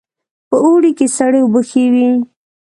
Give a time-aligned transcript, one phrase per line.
[0.49, 2.09] په اوړي کې سړې اوبه ښې وي